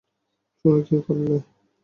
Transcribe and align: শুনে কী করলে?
শুনে 0.57 0.79
কী 0.87 0.95
করলে? 1.05 1.35